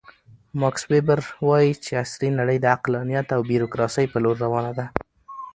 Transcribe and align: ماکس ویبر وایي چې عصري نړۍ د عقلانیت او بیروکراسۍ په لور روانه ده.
ماکس 0.59 0.83
ویبر 0.91 1.19
وایي 1.47 1.71
چې 1.83 1.91
عصري 2.03 2.29
نړۍ 2.39 2.57
د 2.61 2.65
عقلانیت 2.75 3.27
او 3.35 3.41
بیروکراسۍ 3.49 4.05
په 4.13 4.17
لور 4.23 4.35
روانه 4.45 4.71
ده. 4.77 4.85